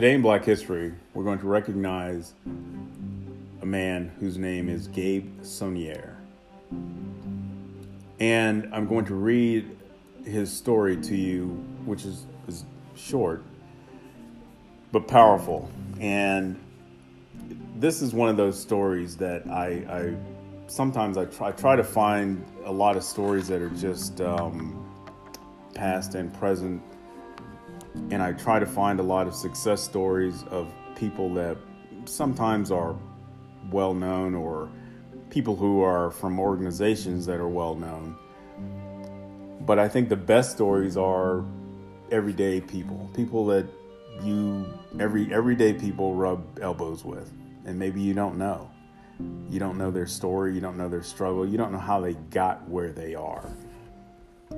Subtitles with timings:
[0.00, 2.32] Today in Black History, we're going to recognize
[3.60, 6.14] a man whose name is Gabe Sonnier.
[8.18, 9.76] And I'm going to read
[10.24, 11.48] his story to you,
[11.84, 12.64] which is, is
[12.96, 13.42] short
[14.90, 15.70] but powerful.
[16.00, 16.58] And
[17.76, 20.16] this is one of those stories that I, I
[20.66, 24.82] sometimes I try, I try, to find a lot of stories that are just um,
[25.74, 26.82] past and present,
[27.94, 31.56] and I try to find a lot of success stories of people that
[32.04, 32.96] sometimes are
[33.70, 34.70] well known or
[35.30, 38.16] people who are from organizations that are well known.
[39.60, 41.44] But I think the best stories are
[42.10, 43.66] everyday people, people that
[44.22, 44.66] you
[44.98, 47.30] every everyday people rub elbows with,
[47.64, 48.70] and maybe you don't know.
[49.48, 52.14] You don't know their story, you don't know their struggle, you don't know how they
[52.14, 53.44] got where they are.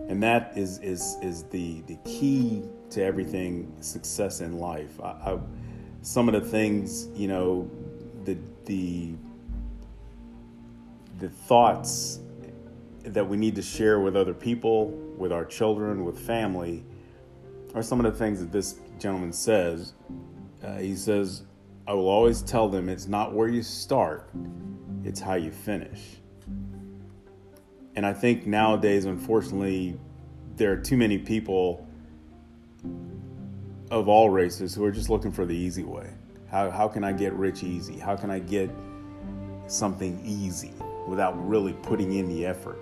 [0.08, 5.00] And that is is is the the key to everything success in life.
[5.00, 5.38] I, I,
[6.02, 7.70] some of the things, you know,
[8.24, 9.14] the the
[11.18, 12.18] the thoughts
[13.04, 16.84] that we need to share with other people, with our children, with family,
[17.74, 19.94] are some of the things that this gentleman says.
[20.62, 21.42] Uh, he says,
[21.86, 24.30] I will always tell them it's not where you start,
[25.04, 26.18] it's how you finish.
[27.94, 29.98] And I think nowadays, unfortunately,
[30.56, 31.86] there are too many people
[33.90, 36.08] of all races who are just looking for the easy way.
[36.50, 37.98] How, how can I get rich easy?
[37.98, 38.70] How can I get
[39.66, 40.72] something easy
[41.06, 42.78] without really putting in the effort?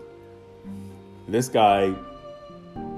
[1.26, 1.94] This guy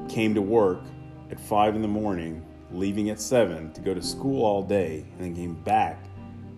[0.08, 0.82] came to work
[1.30, 5.20] at five in the morning, leaving at seven to go to school all day, and
[5.20, 6.04] then came back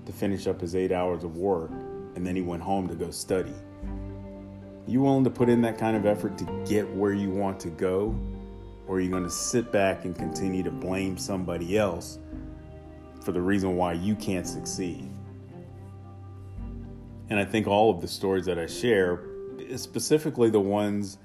[0.06, 1.70] to finish up his eight hours of work,
[2.16, 3.55] and then he went home to go study.
[4.86, 7.70] You willing to put in that kind of effort to get where you want to
[7.70, 8.14] go?
[8.86, 12.18] Or are you going to sit back and continue to blame somebody else
[13.24, 15.10] for the reason why you can't succeed?
[17.31, 19.22] And I think all of the stories that I share,
[19.76, 21.19] specifically the ones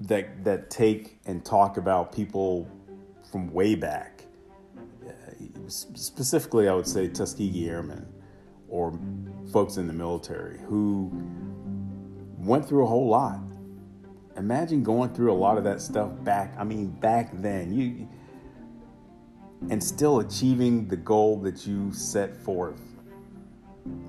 [0.00, 2.66] that that take and talk about people
[3.30, 4.24] from way back.
[5.06, 5.10] Uh,
[5.68, 8.06] specifically, I would say Tuskegee Airmen
[8.68, 8.98] or
[9.52, 11.12] folks in the military who
[12.40, 13.40] went through a whole lot.
[14.36, 16.54] Imagine going through a lot of that stuff back.
[16.58, 18.08] I mean, back then, you
[19.68, 22.80] and still achieving the goal that you set forth.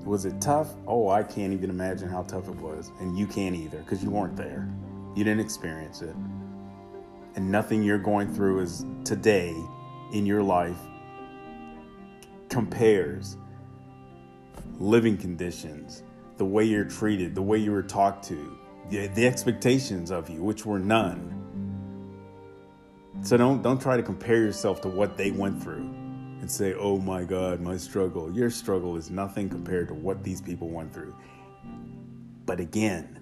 [0.06, 0.70] Was it tough?
[0.88, 4.10] Oh, I can't even imagine how tough it was, and you can't either because you
[4.10, 4.70] weren't there.
[5.16, 6.16] You didn't experience it.
[7.36, 9.54] And nothing you're going through is today
[10.14, 10.78] in your life
[12.50, 13.38] compares
[14.80, 16.04] living conditions,
[16.42, 18.58] the way you're treated, the way you were talked to,
[18.90, 21.28] the, the expectations of you, which were none.
[23.22, 25.88] So don't don't try to compare yourself to what they went through
[26.40, 30.42] and say, "Oh my god, my struggle." Your struggle is nothing compared to what these
[30.42, 31.14] people went through.
[32.48, 33.20] But again,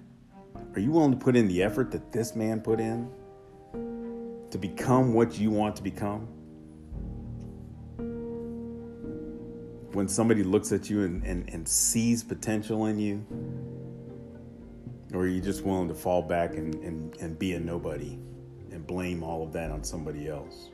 [0.72, 3.10] are you willing to put in the effort that this man put in
[4.50, 6.26] to become what you want to become?
[9.92, 13.26] When somebody looks at you and, and, and sees potential in you,
[15.12, 18.18] or are you just willing to fall back and, and, and be a nobody
[18.70, 20.70] and blame all of that on somebody else?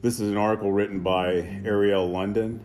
[0.00, 2.64] This is an article written by Ariel London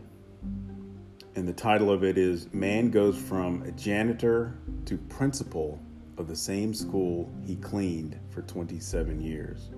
[1.37, 5.79] and the title of it is Man Goes from a Janitor to Principal
[6.17, 9.69] of the Same School He Cleaned for 27 Years.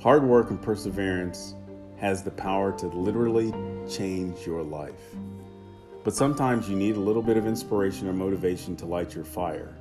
[0.00, 1.56] Hard work and perseverance
[1.96, 3.52] has the power to literally
[3.90, 5.16] change your life.
[6.04, 9.74] But sometimes you need a little bit of inspiration or motivation to light your fire.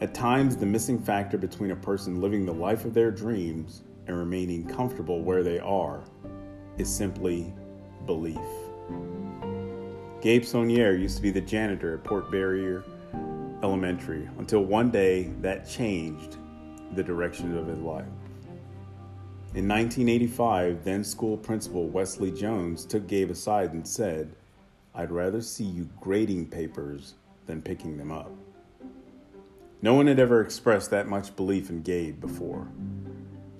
[0.00, 4.16] At times, the missing factor between a person living the life of their dreams and
[4.16, 6.02] remaining comfortable where they are
[6.78, 7.52] is simply
[8.06, 8.38] belief.
[10.22, 12.82] Gabe Sonnier used to be the janitor at Port Barre
[13.62, 16.38] Elementary until one day that changed
[16.94, 18.06] the direction of his life.
[19.54, 24.34] In 1985, then school principal Wesley Jones took Gabe aside and said,
[24.94, 27.14] I'd rather see you grading papers
[27.46, 28.30] than picking them up.
[29.80, 32.68] No one had ever expressed that much belief in Gabe before.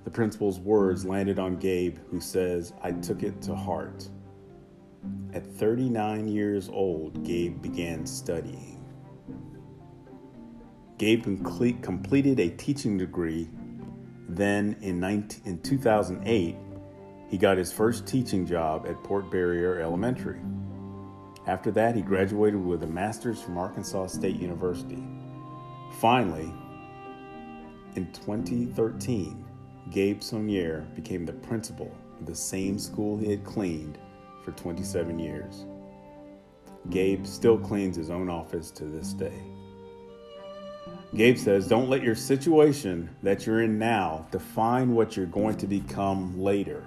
[0.04, 4.08] The principal's words landed on Gabe, who says, I took it to heart.
[5.32, 8.84] At 39 years old, Gabe began studying.
[10.98, 13.48] Gabe complete, completed a teaching degree.
[14.28, 16.56] Then, in, 19, in 2008,
[17.28, 20.40] he got his first teaching job at Port Barre Elementary.
[21.46, 25.02] After that, he graduated with a master's from Arkansas State University.
[26.00, 26.52] Finally,
[27.96, 29.44] In 2013,
[29.90, 31.90] Gabe Sonnier became the principal
[32.20, 33.98] of the same school he had cleaned
[34.44, 35.66] for 27 years.
[36.90, 39.42] Gabe still cleans his own office to this day.
[41.16, 45.66] Gabe says, Don't let your situation that you're in now define what you're going to
[45.66, 46.86] become later.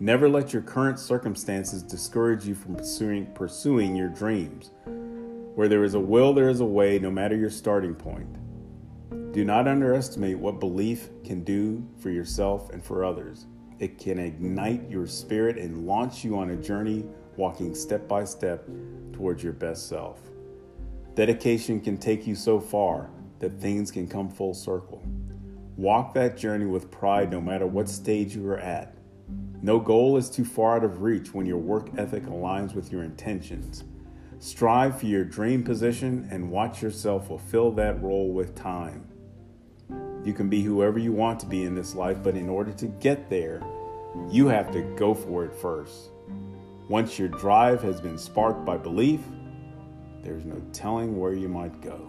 [0.00, 4.70] Never let your current circumstances discourage you from pursuing, pursuing your dreams.
[5.54, 8.26] Where there is a will, there is a way, no matter your starting point.
[9.32, 13.46] Do not underestimate what belief can do for yourself and for others.
[13.78, 17.04] It can ignite your spirit and launch you on a journey
[17.36, 18.66] walking step by step
[19.12, 20.31] towards your best self.
[21.14, 25.02] Dedication can take you so far that things can come full circle.
[25.76, 28.94] Walk that journey with pride no matter what stage you are at.
[29.60, 33.02] No goal is too far out of reach when your work ethic aligns with your
[33.02, 33.84] intentions.
[34.38, 39.06] Strive for your dream position and watch yourself fulfill that role with time.
[40.24, 42.86] You can be whoever you want to be in this life, but in order to
[42.86, 43.62] get there,
[44.30, 46.10] you have to go for it first.
[46.88, 49.20] Once your drive has been sparked by belief,
[50.22, 52.08] there's no telling where you might go.